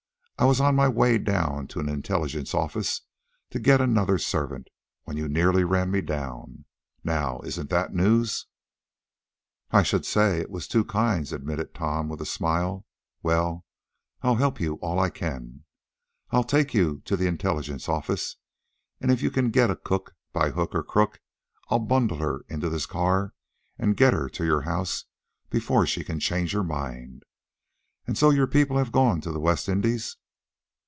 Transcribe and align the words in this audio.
I 0.39 0.45
was 0.45 0.59
on 0.59 0.73
my 0.73 0.87
way 0.87 1.19
down 1.19 1.67
to 1.67 1.79
an 1.79 1.87
intelligence 1.87 2.55
office, 2.55 3.01
to 3.51 3.59
get 3.59 3.79
another 3.79 4.17
servant, 4.17 4.69
when 5.03 5.15
you 5.15 5.27
nearly 5.29 5.63
ran 5.63 5.91
me 5.91 6.01
down! 6.01 6.65
Now, 7.03 7.41
isn't 7.41 7.69
that 7.69 7.93
news?" 7.93 8.47
"I 9.69 9.83
should 9.83 10.03
say 10.03 10.39
it 10.39 10.49
was 10.49 10.67
two 10.67 10.83
kinds," 10.83 11.31
admitted 11.31 11.75
Tom, 11.75 12.09
with 12.09 12.21
a 12.21 12.25
smile. 12.25 12.87
"Well, 13.21 13.65
I'll 14.23 14.37
help 14.37 14.59
you 14.59 14.79
all 14.81 14.99
I 14.99 15.11
can. 15.11 15.63
I'll 16.31 16.43
take 16.43 16.73
you 16.73 17.03
to 17.05 17.15
the 17.15 17.27
intelligence 17.27 17.87
office, 17.87 18.37
and 18.99 19.11
if 19.11 19.21
you 19.21 19.29
can 19.29 19.51
get 19.51 19.69
a 19.69 19.75
cook, 19.75 20.15
by 20.33 20.49
hook 20.49 20.73
or 20.73 20.81
by 20.81 20.91
crook, 20.91 21.19
I'll 21.69 21.77
bundle 21.85 22.17
her 22.17 22.45
into 22.49 22.67
this 22.67 22.87
car, 22.87 23.35
and 23.77 23.95
get 23.95 24.13
her 24.13 24.27
to 24.29 24.43
your 24.43 24.61
house 24.61 25.05
before 25.51 25.85
she 25.85 26.03
can 26.03 26.19
change 26.19 26.51
her 26.53 26.63
mind. 26.63 27.25
And 28.07 28.17
so 28.17 28.31
your 28.31 28.47
people 28.47 28.79
have 28.79 28.91
gone 28.91 29.21
to 29.21 29.31
the 29.31 29.39
West 29.39 29.69
Indies?" 29.69 30.17